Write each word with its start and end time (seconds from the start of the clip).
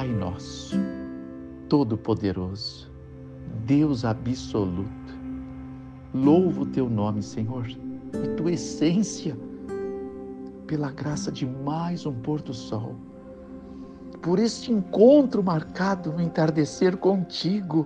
Pai 0.00 0.08
nosso, 0.08 0.76
Todo-Poderoso, 1.68 2.90
Deus 3.66 4.02
absoluto, 4.02 5.14
louvo 6.14 6.62
o 6.62 6.66
teu 6.66 6.88
nome, 6.88 7.22
Senhor, 7.22 7.66
e 7.68 8.28
tua 8.34 8.52
essência, 8.52 9.36
pela 10.66 10.90
graça 10.90 11.30
de 11.30 11.44
mais 11.44 12.06
um 12.06 12.14
pôr 12.14 12.40
do 12.40 12.54
sol, 12.54 12.96
por 14.22 14.38
este 14.38 14.72
encontro 14.72 15.42
marcado 15.42 16.10
no 16.14 16.22
entardecer 16.22 16.96
contigo, 16.96 17.84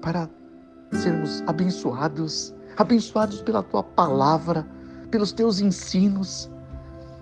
para 0.00 0.26
sermos 0.94 1.42
abençoados, 1.46 2.54
abençoados 2.78 3.42
pela 3.42 3.62
tua 3.62 3.82
palavra, 3.82 4.66
pelos 5.10 5.32
teus 5.32 5.60
ensinos, 5.60 6.50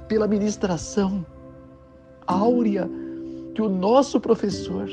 pela 0.06 0.28
ministração 0.28 1.26
áurea 2.28 2.88
que 3.56 3.62
o 3.62 3.70
nosso 3.70 4.20
professor, 4.20 4.86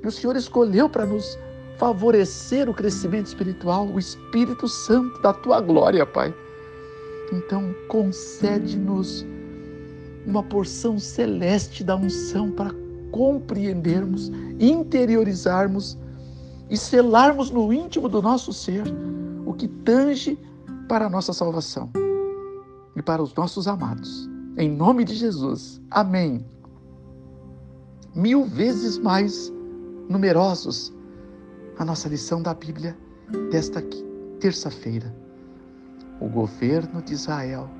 que 0.00 0.08
o 0.08 0.10
Senhor 0.10 0.34
escolheu 0.34 0.88
para 0.88 1.06
nos 1.06 1.38
favorecer 1.78 2.68
o 2.68 2.74
crescimento 2.74 3.26
espiritual, 3.26 3.86
o 3.86 4.00
Espírito 4.00 4.66
Santo 4.66 5.22
da 5.22 5.32
tua 5.32 5.60
glória, 5.60 6.04
Pai. 6.04 6.34
Então, 7.32 7.72
concede-nos 7.86 9.24
uma 10.26 10.42
porção 10.42 10.98
celeste 10.98 11.84
da 11.84 11.94
unção 11.94 12.50
para 12.50 12.74
compreendermos, 13.12 14.28
interiorizarmos 14.58 15.96
e 16.68 16.76
selarmos 16.76 17.48
no 17.48 17.72
íntimo 17.72 18.08
do 18.08 18.20
nosso 18.20 18.52
ser 18.52 18.82
o 19.46 19.54
que 19.54 19.68
tange 19.68 20.36
para 20.88 21.06
a 21.06 21.08
nossa 21.08 21.32
salvação 21.32 21.90
e 22.96 23.00
para 23.00 23.22
os 23.22 23.32
nossos 23.36 23.68
amados. 23.68 24.28
Em 24.56 24.68
nome 24.68 25.04
de 25.04 25.14
Jesus. 25.14 25.80
Amém. 25.92 26.44
Mil 28.18 28.44
vezes 28.46 28.98
mais 28.98 29.52
numerosos 30.08 30.92
a 31.78 31.84
nossa 31.84 32.08
lição 32.08 32.42
da 32.42 32.52
Bíblia 32.52 32.98
desta 33.52 33.80
terça-feira. 34.40 35.14
O 36.20 36.28
governo 36.28 37.00
de 37.00 37.12
Israel 37.12 37.70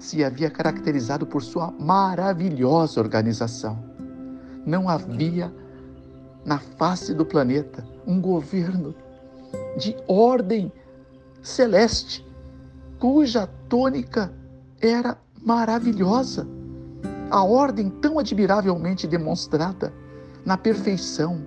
se 0.00 0.24
havia 0.24 0.50
caracterizado 0.50 1.24
por 1.24 1.40
sua 1.40 1.70
maravilhosa 1.70 2.98
organização. 2.98 3.78
Não 4.66 4.88
havia 4.88 5.54
na 6.44 6.58
face 6.58 7.14
do 7.14 7.24
planeta 7.24 7.86
um 8.04 8.20
governo 8.20 8.92
de 9.78 9.96
ordem 10.08 10.72
celeste, 11.40 12.26
cuja 12.98 13.46
tônica 13.68 14.34
era 14.80 15.16
maravilhosa. 15.40 16.55
A 17.30 17.42
ordem 17.42 17.90
tão 17.90 18.18
admiravelmente 18.18 19.06
demonstrada 19.06 19.92
na 20.44 20.56
perfeição, 20.56 21.40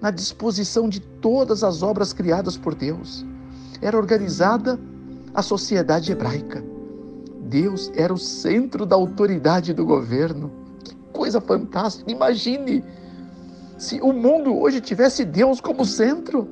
na 0.00 0.10
disposição 0.10 0.88
de 0.88 1.00
todas 1.00 1.62
as 1.62 1.82
obras 1.82 2.12
criadas 2.12 2.56
por 2.56 2.74
Deus. 2.74 3.24
Era 3.82 3.96
organizada 3.96 4.78
a 5.34 5.42
sociedade 5.42 6.10
hebraica. 6.10 6.64
Deus 7.42 7.90
era 7.94 8.12
o 8.12 8.18
centro 8.18 8.86
da 8.86 8.96
autoridade 8.96 9.74
do 9.74 9.84
governo. 9.84 10.50
Que 10.84 10.94
coisa 11.12 11.40
fantástica! 11.40 12.10
Imagine 12.10 12.84
se 13.76 14.00
o 14.00 14.12
mundo 14.12 14.56
hoje 14.56 14.80
tivesse 14.80 15.24
Deus 15.24 15.60
como 15.60 15.84
centro. 15.84 16.48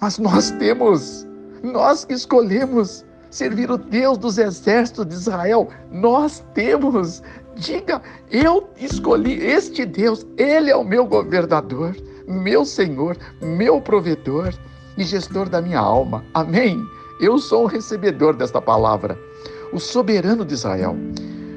Mas 0.00 0.18
nós 0.18 0.50
temos, 0.52 1.26
nós 1.62 2.04
que 2.04 2.14
escolhemos 2.14 3.04
servir 3.30 3.68
o 3.68 3.76
Deus 3.76 4.16
dos 4.16 4.38
exércitos 4.38 5.06
de 5.06 5.14
Israel. 5.14 5.68
Nós 5.90 6.44
temos. 6.54 7.22
Diga, 7.56 8.02
eu 8.30 8.68
escolhi 8.78 9.40
este 9.40 9.86
Deus, 9.86 10.26
ele 10.36 10.70
é 10.70 10.76
o 10.76 10.84
meu 10.84 11.06
governador, 11.06 11.96
meu 12.26 12.64
Senhor, 12.64 13.16
meu 13.40 13.80
provedor 13.80 14.52
e 14.98 15.04
gestor 15.04 15.48
da 15.48 15.60
minha 15.60 15.78
alma. 15.78 16.24
Amém? 16.34 16.76
Eu 17.20 17.38
sou 17.38 17.64
o 17.64 17.66
recebedor 17.66 18.34
desta 18.34 18.60
palavra. 18.60 19.18
O 19.72 19.78
soberano 19.78 20.44
de 20.44 20.54
Israel, 20.54 20.96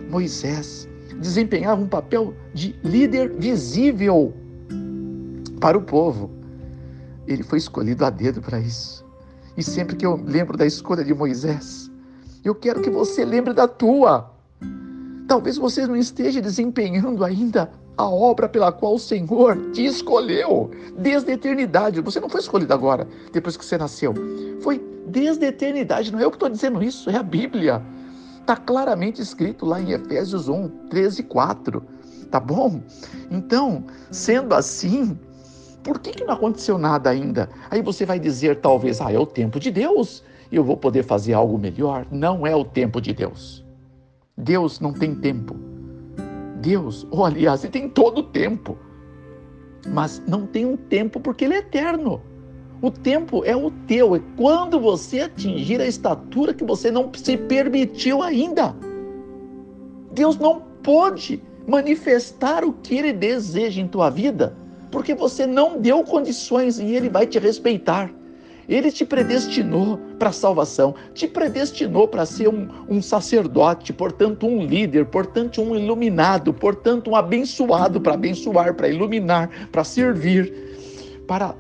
Moisés, 0.10 0.88
desempenhava 1.20 1.82
um 1.82 1.88
papel 1.88 2.34
de 2.54 2.76
líder 2.84 3.34
visível 3.38 4.34
para 5.60 5.78
o 5.78 5.82
povo. 5.82 6.30
Ele 7.26 7.44
foi 7.44 7.58
escolhido 7.58 8.06
a 8.06 8.10
dedo 8.10 8.42
para 8.42 8.60
isso. 8.60 9.06
E 9.58 9.64
sempre 9.64 9.96
que 9.96 10.06
eu 10.06 10.16
lembro 10.24 10.56
da 10.56 10.66
escolha 10.66 11.04
de 11.04 11.14
Moisés, 11.14 11.90
eu 12.46 12.54
quero 12.54 12.82
que 12.82 12.90
você 12.90 13.26
lembre 13.26 13.54
da 13.54 13.68
tua. 13.68 14.37
Talvez 15.28 15.58
você 15.58 15.86
não 15.86 15.96
esteja 15.96 16.42
desempenhando 16.42 17.24
ainda 17.24 17.70
a 17.98 18.08
obra 18.08 18.48
pela 18.48 18.72
qual 18.72 18.96
o 18.96 19.00
Senhor 19.00 19.72
te 19.72 19.84
escolheu 19.84 20.72
desde 20.98 21.32
a 21.32 21.34
eternidade. 21.34 22.00
Você 22.02 22.20
não 22.20 22.30
foi 22.30 22.40
escolhido 22.40 22.74
agora, 22.74 23.08
depois 23.34 23.58
que 23.58 23.66
você 23.66 23.78
nasceu. 23.78 24.14
Foi 24.62 24.82
desde 25.08 25.46
a 25.46 25.50
eternidade. 25.50 26.12
Não 26.12 26.20
é 26.20 26.24
eu 26.24 26.32
que 26.32 26.38
estou 26.38 26.50
dizendo 26.50 26.82
isso, 26.82 27.10
é 27.10 27.18
a 27.18 27.24
Bíblia. 27.24 27.82
Está 28.40 28.56
claramente 28.56 29.22
escrito 29.22 29.66
lá 29.66 29.82
em 29.82 29.92
Efésios 29.92 30.48
1, 30.48 30.70
13 30.90 31.22
e 31.22 31.24
4. 31.26 31.84
Tá 32.32 32.40
bom? 32.40 32.82
Então, 33.30 33.84
sendo 34.12 34.54
assim, 34.54 35.18
por 35.84 36.00
que, 36.00 36.12
que 36.12 36.24
não 36.24 36.36
aconteceu 36.36 36.78
nada 36.78 37.10
ainda? 37.10 37.50
Aí 37.70 37.82
você 37.82 38.06
vai 38.06 38.20
dizer, 38.20 38.62
talvez, 38.62 39.02
ah, 39.02 39.12
é 39.12 39.20
o 39.20 39.26
tempo 39.26 39.60
de 39.60 39.72
Deus 39.72 40.24
eu 40.50 40.64
vou 40.64 40.78
poder 40.78 41.04
fazer 41.04 41.34
algo 41.34 41.58
melhor. 41.58 42.08
Não 42.10 42.48
é 42.48 42.56
o 42.56 42.64
tempo 42.64 43.02
de 43.02 43.14
Deus. 43.14 43.67
Deus 44.38 44.80
não 44.80 44.94
tem 44.94 45.16
tempo. 45.16 45.56
Deus, 46.62 47.08
ou 47.10 47.20
oh, 47.20 47.26
aliás, 47.26 47.64
ele 47.64 47.72
tem 47.72 47.90
todo 47.90 48.20
o 48.20 48.24
tempo. 48.24 48.78
Mas 49.88 50.22
não 50.28 50.46
tem 50.46 50.66
um 50.66 50.78
tempo 50.78 51.20
porque 51.20 51.46
ele 51.46 51.56
é 51.56 51.60
eterno. 51.60 52.22
O 52.82 52.92
tempo 52.92 53.44
é 53.44 53.56
o 53.56 53.72
teu, 53.88 54.16
é 54.16 54.22
quando 54.36 54.80
você 54.80 55.22
atingir 55.22 55.82
a 55.82 55.88
estatura 55.88 56.54
que 56.54 56.64
você 56.64 56.92
não 56.92 57.12
se 57.14 57.36
permitiu 57.36 58.22
ainda. 58.22 58.76
Deus 60.12 60.38
não 60.38 60.62
pode 60.84 61.42
manifestar 61.68 62.64
o 62.64 62.74
que 62.74 62.96
ele 62.96 63.12
deseja 63.12 63.82
em 63.82 63.88
tua 63.88 64.10
vida 64.10 64.56
porque 64.92 65.14
você 65.14 65.46
não 65.46 65.80
deu 65.80 66.04
condições 66.04 66.80
e 66.80 66.96
ele 66.96 67.10
vai 67.10 67.28
te 67.28 67.40
respeitar. 67.40 68.12
Ele 68.68 68.92
te 68.92 69.06
predestinou 69.06 70.00
para 70.18 70.30
a 70.30 70.34
salvação, 70.34 70.96
te 71.14 71.28
predestinou 71.28 72.08
para 72.08 72.26
ser 72.26 72.48
um, 72.48 72.68
um, 72.90 73.02
sacerdote, 73.02 73.94
portanto, 73.94 74.48
um 74.48 74.66
líder, 74.66 75.06
portanto, 75.06 75.62
um 75.62 75.76
iluminado, 75.76 76.54
portanto, 76.54 77.12
um 77.12 77.16
abençoado 77.16 78.02
para 78.02 78.14
abençoar, 78.14 78.74
para 78.74 78.90
iluminar, 78.90 79.50
para 79.72 79.84
servir, 79.84 80.54
para 81.28 81.56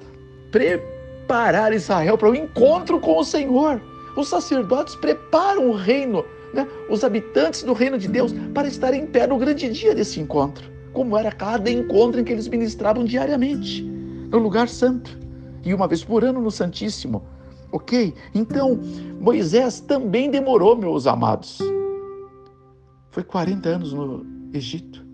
preparar 0.51 1.73
Israel 1.73 2.17
para 2.17 2.29
o 2.29 2.35
encontro 2.35 2.99
com 2.99 3.19
o 3.19 3.23
Senhor. 3.23 3.81
Os 4.15 4.29
sacerdotes 4.29 4.95
preparam 4.95 5.69
o 5.69 5.73
reino, 5.73 6.25
né? 6.53 6.67
os 6.89 7.03
habitantes 7.03 7.63
do 7.63 7.73
reino 7.73 7.97
de 7.97 8.07
Deus, 8.07 8.33
para 8.53 8.67
estar 8.67 8.93
em 8.93 9.05
pé 9.05 9.27
no 9.27 9.37
grande 9.37 9.69
dia 9.69 9.93
desse 9.93 10.19
encontro 10.19 10.77
como 10.97 11.15
era 11.15 11.31
cada 11.31 11.69
encontro 11.69 12.19
em 12.19 12.23
que 12.23 12.33
eles 12.33 12.47
ministravam 12.47 13.05
diariamente, 13.05 13.83
no 13.83 14.39
lugar 14.39 14.67
santo, 14.67 15.15
e 15.63 15.71
uma 15.71 15.87
vez 15.87 16.03
por 16.03 16.23
ano 16.23 16.41
no 16.41 16.49
Santíssimo. 16.49 17.21
Ok? 17.71 18.13
Então, 18.33 18.79
Moisés 19.19 19.79
também 19.79 20.29
demorou, 20.29 20.75
meus 20.75 21.05
amados. 21.05 21.59
Foi 23.11 23.23
40 23.23 23.69
anos 23.69 23.93
no 23.93 24.25
Egito. 24.53 25.05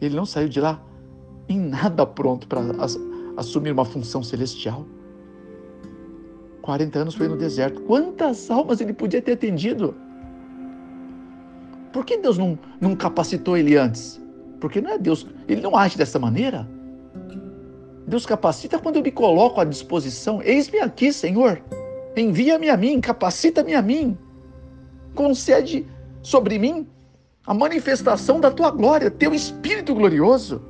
Ele 0.00 0.14
não 0.14 0.26
saiu 0.26 0.48
de 0.48 0.60
lá 0.60 0.82
em 1.48 1.58
nada 1.58 2.06
pronto 2.06 2.46
para 2.46 2.60
assumir 3.36 3.72
uma 3.72 3.84
função 3.84 4.22
celestial. 4.22 4.84
40 6.62 6.98
anos 6.98 7.14
foi 7.14 7.28
no 7.28 7.36
deserto. 7.36 7.80
Quantas 7.82 8.50
almas 8.50 8.80
ele 8.80 8.92
podia 8.92 9.22
ter 9.22 9.32
atendido? 9.32 9.94
Por 11.92 12.04
que 12.04 12.18
Deus 12.18 12.36
não, 12.36 12.58
não 12.80 12.94
capacitou 12.94 13.56
ele 13.56 13.76
antes? 13.76 14.20
Porque 14.60 14.80
não 14.80 14.90
é 14.90 14.98
Deus, 14.98 15.26
ele 15.48 15.62
não 15.62 15.74
age 15.74 15.96
dessa 15.96 16.18
maneira. 16.18 16.68
Deus 18.06 18.26
capacita 18.26 18.78
quando 18.78 18.96
eu 18.96 19.02
me 19.02 19.10
coloco 19.10 19.60
à 19.60 19.64
disposição. 19.64 20.42
Eis-me 20.42 20.80
aqui, 20.80 21.12
Senhor. 21.12 21.62
Envia-me 22.20 22.68
a 22.68 22.76
mim, 22.76 23.00
capacita-me 23.00 23.74
a 23.74 23.82
mim. 23.82 24.16
Concede 25.14 25.86
sobre 26.22 26.58
mim 26.58 26.86
a 27.46 27.54
manifestação 27.54 28.40
da 28.40 28.50
tua 28.50 28.70
glória, 28.70 29.10
teu 29.10 29.34
espírito 29.34 29.94
glorioso. 29.94 30.60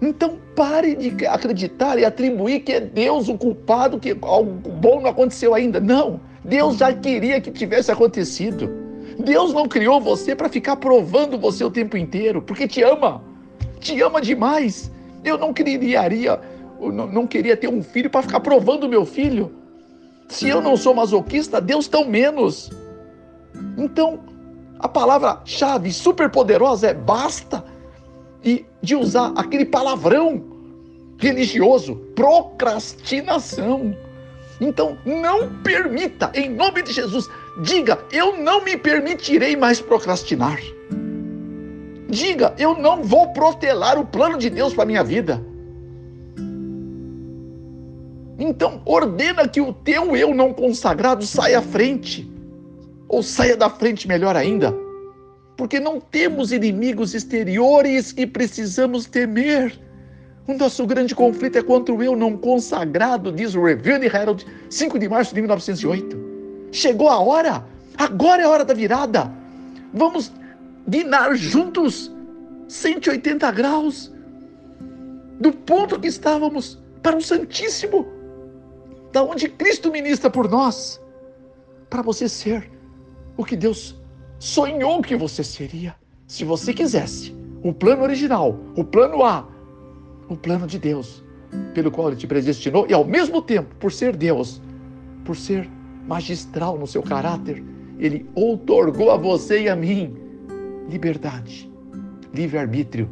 Então 0.00 0.38
pare 0.54 0.94
de 0.94 1.26
acreditar 1.26 1.98
e 1.98 2.04
atribuir 2.04 2.60
que 2.60 2.72
é 2.72 2.80
Deus 2.80 3.28
o 3.28 3.36
culpado, 3.36 3.98
que 3.98 4.16
algo 4.22 4.70
bom 4.70 5.00
não 5.00 5.10
aconteceu 5.10 5.54
ainda. 5.54 5.80
Não, 5.80 6.20
Deus 6.44 6.76
já 6.78 6.92
queria 6.92 7.40
que 7.40 7.50
tivesse 7.50 7.90
acontecido. 7.90 8.70
Deus 9.18 9.52
não 9.52 9.66
criou 9.66 10.00
você 10.00 10.36
para 10.36 10.48
ficar 10.48 10.76
provando 10.76 11.38
você 11.38 11.64
o 11.64 11.70
tempo 11.70 11.96
inteiro, 11.96 12.40
porque 12.40 12.68
te 12.68 12.82
ama. 12.82 13.22
Te 13.80 14.00
ama 14.00 14.20
demais. 14.20 14.90
Eu 15.24 15.36
não 15.36 15.52
criaria, 15.52 16.40
não 16.80 17.26
queria 17.26 17.56
ter 17.56 17.68
um 17.68 17.82
filho 17.82 18.08
para 18.08 18.22
ficar 18.22 18.40
provando 18.40 18.84
o 18.84 18.88
meu 18.88 19.04
filho. 19.04 19.52
Se 20.28 20.48
eu 20.48 20.60
não 20.60 20.76
sou 20.76 20.94
masoquista, 20.94 21.60
Deus 21.60 21.88
tão 21.88 22.04
menos. 22.04 22.70
Então, 23.76 24.20
a 24.78 24.88
palavra-chave 24.88 25.92
super 25.92 26.30
poderosa 26.30 26.88
é 26.88 26.94
basta. 26.94 27.64
e 28.44 28.64
de 28.80 28.94
usar 28.94 29.32
aquele 29.34 29.64
palavrão 29.64 30.44
religioso, 31.18 31.96
procrastinação. 32.14 33.96
Então, 34.60 34.96
não 35.04 35.52
permita, 35.62 36.30
em 36.34 36.48
nome 36.50 36.82
de 36.82 36.92
Jesus, 36.92 37.28
diga: 37.62 37.98
eu 38.12 38.38
não 38.38 38.62
me 38.64 38.76
permitirei 38.76 39.56
mais 39.56 39.80
procrastinar. 39.80 40.58
Diga: 42.08 42.54
eu 42.58 42.76
não 42.76 43.02
vou 43.02 43.32
protelar 43.32 43.98
o 43.98 44.06
plano 44.06 44.38
de 44.38 44.50
Deus 44.50 44.72
para 44.72 44.86
minha 44.86 45.02
vida. 45.02 45.44
Então, 48.38 48.80
ordena 48.84 49.48
que 49.48 49.60
o 49.60 49.72
teu 49.72 50.16
eu 50.16 50.32
não 50.32 50.52
consagrado 50.52 51.26
saia 51.26 51.58
à 51.58 51.62
frente, 51.62 52.30
ou 53.08 53.20
saia 53.20 53.56
da 53.56 53.68
frente, 53.68 54.06
melhor 54.06 54.36
ainda, 54.36 54.72
porque 55.56 55.80
não 55.80 56.00
temos 56.00 56.52
inimigos 56.52 57.14
exteriores 57.14 58.12
que 58.12 58.24
precisamos 58.24 59.06
temer. 59.06 59.76
O 60.46 60.54
nosso 60.54 60.86
grande 60.86 61.16
conflito 61.16 61.58
é 61.58 61.62
contra 61.62 61.92
o 61.92 62.02
eu 62.02 62.14
não 62.14 62.36
consagrado, 62.36 63.32
diz 63.32 63.56
o 63.56 63.64
Review 63.64 64.02
Herald, 64.04 64.46
5 64.70 64.98
de 64.98 65.08
março 65.08 65.34
de 65.34 65.40
1908. 65.40 66.16
Chegou 66.70 67.08
a 67.08 67.18
hora, 67.18 67.64
agora 67.98 68.42
é 68.42 68.44
a 68.44 68.48
hora 68.48 68.64
da 68.64 68.72
virada. 68.72 69.30
Vamos 69.92 70.32
dinar 70.86 71.34
juntos 71.34 72.14
180 72.68 73.50
graus 73.50 74.12
do 75.40 75.52
ponto 75.52 75.98
que 75.98 76.06
estávamos 76.06 76.78
para 77.02 77.16
o 77.16 77.20
Santíssimo 77.20 78.17
da 79.18 79.24
onde 79.24 79.48
Cristo 79.48 79.90
ministra 79.90 80.30
por 80.30 80.48
nós, 80.48 81.00
para 81.90 82.02
você 82.02 82.28
ser 82.28 82.70
o 83.36 83.44
que 83.44 83.56
Deus 83.56 84.00
sonhou 84.38 85.02
que 85.02 85.16
você 85.16 85.42
seria, 85.42 85.96
se 86.24 86.44
você 86.44 86.72
quisesse. 86.72 87.36
O 87.64 87.72
plano 87.72 88.04
original, 88.04 88.56
o 88.76 88.84
plano 88.84 89.24
A, 89.24 89.44
o 90.28 90.36
plano 90.36 90.68
de 90.68 90.78
Deus, 90.78 91.24
pelo 91.74 91.90
qual 91.90 92.06
Ele 92.08 92.16
te 92.16 92.28
predestinou, 92.28 92.86
e 92.88 92.94
ao 92.94 93.04
mesmo 93.04 93.42
tempo, 93.42 93.74
por 93.80 93.90
ser 93.90 94.14
Deus, 94.14 94.62
por 95.24 95.34
ser 95.34 95.68
magistral 96.06 96.78
no 96.78 96.86
seu 96.86 97.02
caráter, 97.02 97.60
Ele 97.98 98.24
outorgou 98.36 99.10
a 99.10 99.16
você 99.16 99.62
e 99.62 99.68
a 99.68 99.74
mim 99.74 100.16
liberdade, 100.88 101.68
livre-arbítrio. 102.32 103.10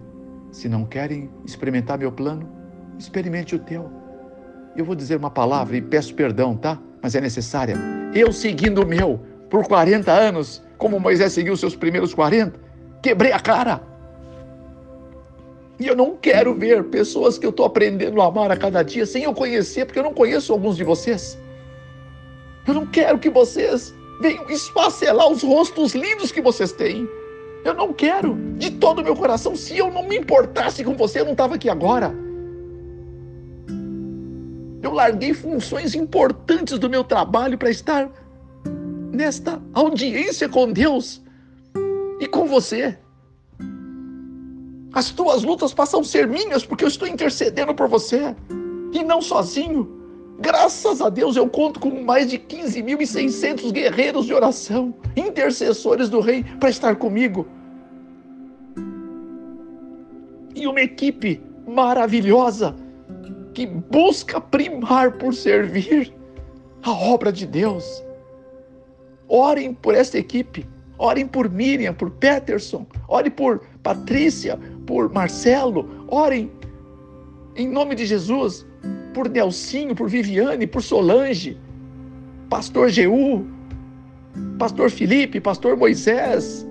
Se 0.53 0.69
não 0.69 0.85
querem 0.85 1.29
experimentar 1.45 1.99
meu 1.99 2.13
plano, 2.13 2.49
experimente 2.97 3.57
o 3.57 3.59
teu 3.59 3.91
eu 4.77 4.85
vou 4.85 4.95
dizer 4.95 5.17
uma 5.17 5.31
palavra 5.31 5.77
e 5.77 5.81
peço 5.81 6.15
perdão, 6.15 6.57
tá? 6.57 6.79
Mas 7.03 7.15
é 7.15 7.21
necessária. 7.21 7.77
Eu 8.15 8.33
seguindo 8.33 8.83
o 8.83 8.87
meu 8.87 9.21
por 9.49 9.67
40 9.67 10.13
anos, 10.13 10.63
como 10.77 11.01
Moisés 11.01 11.33
seguiu 11.33 11.57
seus 11.57 11.75
primeiros 11.75 12.13
40, 12.13 12.59
quebrei 13.03 13.33
a 13.33 13.41
cara. 13.41 13.81
E 15.79 15.87
eu 15.87 15.95
não 15.95 16.17
quero 16.17 16.55
ver 16.55 16.85
pessoas 16.85 17.39
que 17.39 17.45
eu 17.45 17.51
estou 17.51 17.67
aprendendo 17.67 18.21
a 18.21 18.27
amar 18.27 18.51
a 18.51 18.57
cada 18.57 18.83
dia 18.83 19.05
sem 19.05 19.25
eu 19.25 19.35
conhecer, 19.35 19.85
porque 19.85 19.99
eu 19.99 20.03
não 20.05 20.15
conheço 20.15 20.53
alguns 20.53 20.77
de 20.77 20.85
vocês. 20.85 21.39
Eu 22.67 22.75
não 22.75 22.87
quero 22.87 23.19
que 23.19 23.31
vocês 23.31 23.95
venham 24.21 24.49
esfacelar 24.51 25.29
os 25.29 25.43
rostos 25.43 25.95
lindos 25.95 26.33
que 26.33 26.41
vocês 26.41 26.73
têm. 26.73 27.09
Eu 27.65 27.75
não 27.75 27.93
quero, 27.93 28.35
de 28.57 28.71
todo 28.71 29.01
o 29.01 29.05
meu 29.05 29.15
coração. 29.15 29.55
Se 29.55 29.77
eu 29.77 29.91
não 29.91 30.03
me 30.03 30.17
importasse 30.17 30.83
com 30.83 30.97
você, 30.97 31.21
eu 31.21 31.25
não 31.25 31.33
estava 31.33 31.57
aqui 31.57 31.69
agora. 31.69 32.26
Eu 34.87 34.93
larguei 34.93 35.35
funções 35.35 35.97
importantes 35.97 36.79
do 36.79 36.89
meu 36.89 37.03
trabalho 37.03 37.59
para 37.59 37.69
estar 37.69 38.09
nesta 39.11 39.61
audiência 39.75 40.49
com 40.49 40.73
Deus 40.73 41.21
e 42.21 42.29
com 42.29 42.47
você. 42.47 42.97
As 44.93 45.11
tuas 45.11 45.43
lutas 45.43 45.75
passam 45.75 46.03
a 46.03 46.05
ser 46.05 46.29
minhas 46.29 46.65
porque 46.65 46.85
eu 46.85 46.89
estou 46.89 47.09
intercedendo 47.09 47.75
por 47.75 47.89
você 47.89 48.37
e 48.93 49.03
não 49.03 49.21
sozinho. 49.21 49.91
Graças 50.39 51.01
a 51.01 51.09
Deus 51.09 51.35
eu 51.35 51.49
conto 51.49 51.81
com 51.81 52.05
mais 52.05 52.31
de 52.31 52.39
15.600 52.39 53.73
guerreiros 53.73 54.25
de 54.25 54.35
oração, 54.35 54.95
intercessores 55.17 56.09
do 56.09 56.21
Rei, 56.21 56.45
para 56.61 56.71
estar 56.71 56.95
comigo. 56.95 57.45
E 60.55 60.65
uma 60.69 60.81
equipe 60.81 61.43
maravilhosa 61.67 62.86
que 63.57 63.65
busca 63.65 64.39
primar 64.39 65.13
por 65.13 65.35
servir 65.35 66.13
a 66.83 66.93
obra 66.93 67.33
de 67.33 67.47
Deus. 67.47 68.05
Orem 69.29 69.73
por 69.73 69.95
esta 69.95 70.19
equipe, 70.19 70.69
orem 70.99 71.27
por 71.27 71.49
Miriam, 71.49 71.95
por 71.95 72.11
Peterson, 72.11 72.87
orem 73.09 73.31
por 73.31 73.63
Patrícia, 73.83 74.59
por 74.87 75.11
Marcelo, 75.11 75.89
orem 76.09 76.53
em 77.57 77.67
nome 77.67 77.95
de 77.95 78.05
Jesus 78.05 78.67
por 79.15 79.27
Nelsinho, 79.31 79.95
por 79.95 80.11
Viviane, 80.11 80.67
por 80.67 80.83
Solange, 80.83 81.57
Pastor 82.51 82.91
Jeú, 82.91 83.47
Pastor 84.59 84.91
Felipe, 84.91 85.41
Pastor 85.41 85.79
Moisés 85.79 86.69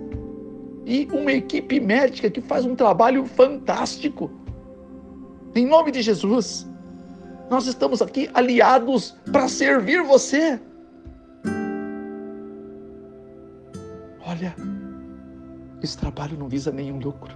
e 0.85 1.07
uma 1.11 1.31
equipe 1.31 1.79
médica 1.79 2.29
que 2.29 2.41
faz 2.41 2.63
um 2.63 2.75
trabalho 2.75 3.25
fantástico. 3.25 4.29
Em 5.55 5.65
nome 5.65 5.89
de 5.89 6.03
Jesus. 6.03 6.67
Nós 7.49 7.67
estamos 7.67 8.01
aqui 8.01 8.29
aliados 8.33 9.15
para 9.31 9.47
servir 9.47 10.01
você. 10.03 10.59
Olha, 14.25 14.55
esse 15.83 15.97
trabalho 15.97 16.37
não 16.37 16.47
visa 16.47 16.71
nenhum 16.71 16.99
lucro. 16.99 17.35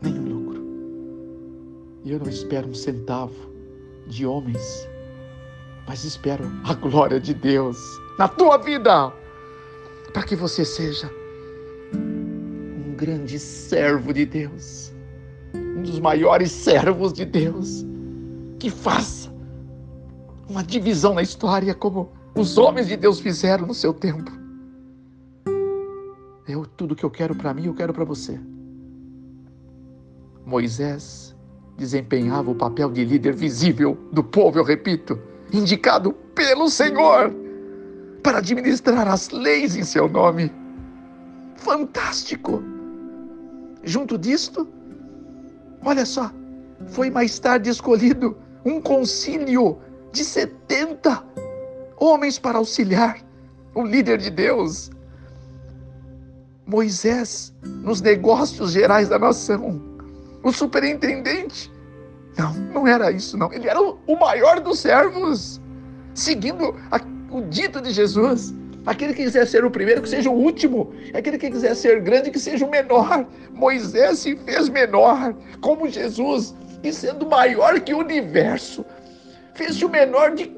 Nenhum 0.00 0.24
lucro. 0.24 0.64
E 2.04 2.12
eu 2.12 2.18
não 2.18 2.28
espero 2.28 2.68
um 2.68 2.74
centavo 2.74 3.52
de 4.06 4.24
homens, 4.24 4.88
mas 5.86 6.04
espero 6.04 6.50
a 6.64 6.74
glória 6.74 7.20
de 7.20 7.34
Deus 7.34 7.78
na 8.18 8.28
tua 8.28 8.56
vida, 8.58 9.12
para 10.12 10.22
que 10.22 10.36
você 10.36 10.64
seja 10.64 11.10
um 11.94 12.94
grande 12.96 13.38
servo 13.38 14.12
de 14.12 14.24
Deus 14.24 14.93
um 15.76 15.82
dos 15.82 15.98
maiores 15.98 16.52
servos 16.52 17.12
de 17.12 17.24
Deus, 17.24 17.84
que 18.58 18.70
faça 18.70 19.32
uma 20.48 20.62
divisão 20.62 21.14
na 21.14 21.22
história 21.22 21.74
como 21.74 22.10
os 22.34 22.58
homens 22.58 22.88
de 22.88 22.96
Deus 22.96 23.20
fizeram 23.20 23.66
no 23.66 23.74
seu 23.74 23.92
tempo. 23.92 24.30
Eu 26.46 26.66
tudo 26.66 26.94
que 26.94 27.04
eu 27.04 27.10
quero 27.10 27.34
para 27.34 27.54
mim, 27.54 27.66
eu 27.66 27.74
quero 27.74 27.92
para 27.92 28.04
você. 28.04 28.38
Moisés 30.44 31.34
desempenhava 31.76 32.50
o 32.50 32.54
papel 32.54 32.90
de 32.90 33.04
líder 33.04 33.34
visível 33.34 33.96
do 34.12 34.22
povo, 34.22 34.58
eu 34.58 34.64
repito, 34.64 35.18
indicado 35.52 36.12
pelo 36.34 36.68
Senhor 36.68 37.34
para 38.22 38.38
administrar 38.38 39.08
as 39.08 39.30
leis 39.30 39.76
em 39.76 39.82
seu 39.82 40.08
nome. 40.08 40.52
Fantástico! 41.56 42.62
Junto 43.82 44.16
disto, 44.18 44.68
Olha 45.84 46.06
só, 46.06 46.30
foi 46.88 47.10
mais 47.10 47.38
tarde 47.38 47.70
escolhido 47.70 48.36
um 48.64 48.80
concílio 48.80 49.78
de 50.12 50.24
70 50.24 51.22
homens 51.98 52.38
para 52.38 52.58
auxiliar 52.58 53.18
o 53.74 53.82
líder 53.82 54.18
de 54.18 54.30
Deus. 54.30 54.90
Moisés, 56.66 57.52
nos 57.62 58.00
negócios 58.00 58.72
gerais 58.72 59.08
da 59.08 59.18
nação, 59.18 59.82
o 60.42 60.50
superintendente. 60.50 61.70
Não, 62.38 62.54
não 62.54 62.86
era 62.86 63.10
isso, 63.10 63.36
não. 63.36 63.52
Ele 63.52 63.68
era 63.68 63.80
o 63.80 64.18
maior 64.18 64.60
dos 64.60 64.78
servos, 64.78 65.60
seguindo 66.14 66.74
a, 66.90 66.98
o 67.30 67.42
dito 67.42 67.80
de 67.80 67.90
Jesus. 67.90 68.54
Aquele 68.86 69.14
que 69.14 69.24
quiser 69.24 69.46
ser 69.46 69.64
o 69.64 69.70
primeiro, 69.70 70.02
que 70.02 70.08
seja 70.08 70.28
o 70.28 70.34
último. 70.34 70.92
Aquele 71.14 71.38
que 71.38 71.50
quiser 71.50 71.74
ser 71.74 72.00
grande, 72.00 72.30
que 72.30 72.38
seja 72.38 72.66
o 72.66 72.70
menor. 72.70 73.26
Moisés 73.50 74.18
se 74.18 74.36
fez 74.36 74.68
menor, 74.68 75.34
como 75.60 75.88
Jesus, 75.88 76.54
e 76.82 76.92
sendo 76.92 77.26
maior 77.26 77.80
que 77.80 77.94
o 77.94 77.98
universo. 77.98 78.84
Fez-se 79.54 79.84
o 79.84 79.88
menor 79.88 80.34
de, 80.34 80.52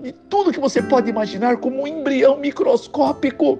de 0.00 0.12
tudo 0.28 0.52
que 0.52 0.60
você 0.60 0.80
pode 0.82 1.10
imaginar, 1.10 1.56
como 1.56 1.82
um 1.82 1.86
embrião 1.86 2.38
microscópico, 2.38 3.58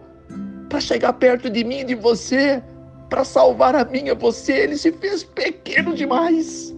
para 0.68 0.80
chegar 0.80 1.12
perto 1.14 1.50
de 1.50 1.64
mim 1.64 1.80
e 1.80 1.85
de 1.85 1.94
você, 1.97 2.62
para 3.11 3.25
salvar 3.25 3.75
a 3.75 3.85
minha 3.85 4.14
você. 4.14 4.52
Ele 4.52 4.76
se 4.76 4.92
fez 4.92 5.25
pequeno 5.25 5.92
demais, 5.92 6.73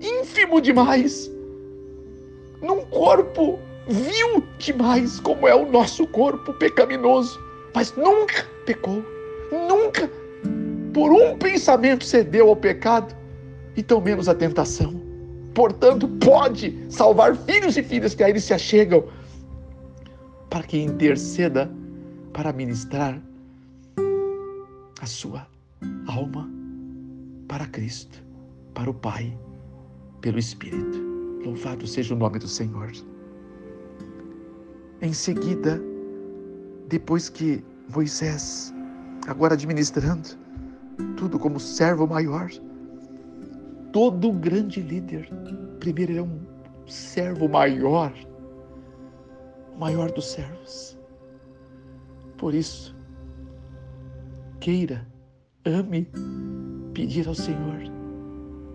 ínfimo 0.00 0.60
demais, 0.60 1.30
num 2.60 2.84
corpo 2.86 3.58
vil 3.88 4.44
demais 4.58 5.20
como 5.20 5.46
é 5.46 5.54
o 5.54 5.70
nosso 5.70 6.06
corpo 6.06 6.52
pecaminoso, 6.54 7.40
mas 7.74 7.94
nunca 7.96 8.46
pecou, 8.64 9.04
nunca 9.50 10.10
por 10.92 11.10
um 11.10 11.36
pensamento 11.38 12.04
cedeu 12.04 12.48
ao 12.48 12.56
pecado 12.56 13.14
e 13.76 13.82
tão 13.82 14.00
menos 14.00 14.28
à 14.28 14.34
tentação. 14.34 15.00
Portanto, 15.54 16.08
pode 16.08 16.86
salvar 16.88 17.36
filhos 17.36 17.76
e 17.76 17.82
filhas 17.82 18.14
que 18.14 18.22
a 18.22 18.30
ele 18.30 18.40
se 18.40 18.54
achegam 18.54 19.04
para 20.48 20.62
que 20.62 20.78
interceda 20.78 21.70
para 22.32 22.52
ministrar 22.52 23.20
a 25.00 25.06
sua 25.06 25.46
alma 26.06 26.48
para 27.48 27.66
Cristo, 27.66 28.22
para 28.72 28.90
o 28.90 28.94
Pai, 28.94 29.36
pelo 30.20 30.38
Espírito. 30.38 31.00
Louvado 31.44 31.86
seja 31.86 32.14
o 32.14 32.18
nome 32.18 32.38
do 32.38 32.48
Senhor. 32.48 32.92
Em 35.02 35.12
seguida, 35.12 35.82
depois 36.88 37.28
que 37.28 37.64
Moisés, 37.92 38.72
agora 39.26 39.54
administrando 39.54 40.28
tudo 41.16 41.40
como 41.40 41.58
servo 41.58 42.06
maior, 42.06 42.48
todo 43.92 44.32
grande 44.32 44.80
líder, 44.80 45.28
primeiro 45.80 46.12
ele 46.12 46.18
é 46.20 46.22
um 46.22 46.40
servo 46.86 47.48
maior, 47.48 48.12
maior 49.76 50.12
dos 50.12 50.30
servos. 50.30 50.96
Por 52.38 52.54
isso, 52.54 52.94
queira, 54.60 55.04
ame 55.64 56.08
pedir 56.94 57.26
ao 57.26 57.34
Senhor 57.34 57.82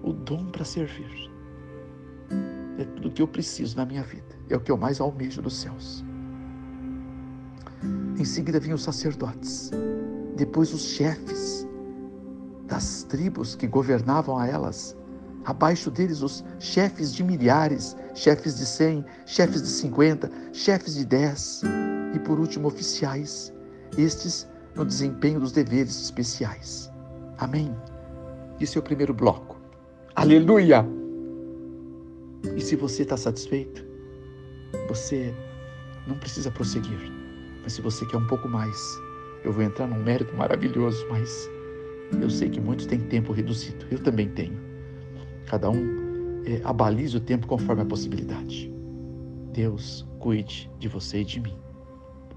o 0.04 0.12
dom 0.12 0.48
para 0.48 0.66
servir. 0.66 1.32
É 2.78 2.84
tudo 2.84 3.08
o 3.08 3.12
que 3.12 3.22
eu 3.22 3.28
preciso 3.30 3.78
na 3.78 3.86
minha 3.86 4.04
vida, 4.04 4.36
é 4.50 4.58
o 4.58 4.60
que 4.60 4.74
eu 4.74 4.78
mais 4.78 5.00
almejo 5.00 5.42
dos 5.42 5.56
céus. 5.56 6.06
Em 8.18 8.26
seguida 8.26 8.60
vinham 8.60 8.76
os 8.76 8.84
sacerdotes, 8.84 9.72
depois 10.36 10.74
os 10.74 10.82
chefes 10.82 11.68
das 12.66 13.04
tribos 13.04 13.56
que 13.56 13.68
governavam 13.68 14.38
a 14.38 14.48
elas, 14.48 14.96
abaixo 15.46 15.90
deles 15.90 16.22
os 16.22 16.44
chefes 16.60 17.14
de 17.14 17.24
milhares, 17.24 17.96
chefes 18.14 18.58
de 18.58 18.66
cem, 18.66 19.06
chefes 19.26 19.62
de 19.62 19.70
cinquenta, 19.70 20.30
chefes 20.52 20.96
de 20.96 21.06
dez 21.06 21.62
e 22.14 22.20
por 22.20 22.40
último 22.40 22.68
oficiais, 22.68 23.54
estes 23.98 24.48
no 24.76 24.86
desempenho 24.86 25.40
dos 25.40 25.52
deveres 25.52 26.02
especiais. 26.02 26.92
Amém. 27.38 27.76
Esse 28.60 28.78
é 28.78 28.80
o 28.80 28.84
primeiro 28.84 29.14
bloco. 29.14 29.58
Aleluia! 30.16 30.86
E 32.56 32.62
se 32.62 32.76
você 32.76 33.04
está 33.04 33.16
satisfeito, 33.16 33.86
você 34.88 35.34
não 36.08 36.18
precisa 36.18 36.52
prosseguir. 36.52 37.17
Mas 37.68 37.74
se 37.74 37.82
você 37.82 38.06
quer 38.06 38.16
um 38.16 38.26
pouco 38.26 38.48
mais, 38.48 38.98
eu 39.44 39.52
vou 39.52 39.62
entrar 39.62 39.88
num 39.88 40.02
mérito 40.02 40.34
maravilhoso, 40.38 41.06
mas 41.10 41.50
eu 42.22 42.30
sei 42.30 42.50
que 42.50 42.62
muitos 42.62 42.86
têm 42.86 42.98
tempo 42.98 43.34
reduzido. 43.34 43.86
Eu 43.92 44.00
também 44.00 44.30
tenho. 44.30 44.58
Cada 45.48 45.70
um 45.70 46.42
é, 46.46 46.62
abaliza 46.64 47.18
o 47.18 47.20
tempo 47.20 47.46
conforme 47.46 47.82
a 47.82 47.86
possibilidade. 47.86 48.74
Deus 49.52 50.08
cuide 50.18 50.72
de 50.80 50.88
você 50.88 51.20
e 51.20 51.26
de 51.26 51.42
mim, 51.42 51.58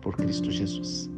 por 0.03 0.17
Cristo 0.17 0.51
Jesus. 0.51 1.09